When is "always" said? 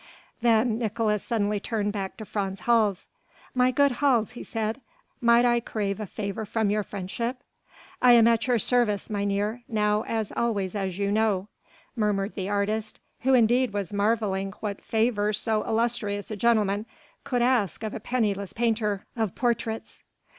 10.35-10.73